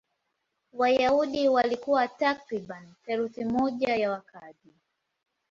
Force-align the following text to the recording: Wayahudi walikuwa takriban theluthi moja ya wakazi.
Wayahudi 0.73 1.49
walikuwa 1.49 2.07
takriban 2.07 2.93
theluthi 3.05 3.45
moja 3.45 3.95
ya 3.95 4.11
wakazi. 4.11 4.73